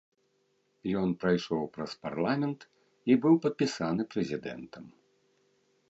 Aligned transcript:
Ён 1.01 1.09
прайшоў 1.23 1.61
праз 1.75 1.91
парламент 2.05 2.59
і 3.13 3.19
быў 3.27 3.33
падпісаны 3.45 4.01
прэзідэнтам. 4.15 4.85